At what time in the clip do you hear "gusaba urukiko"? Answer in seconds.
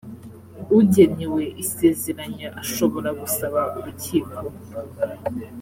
3.21-4.37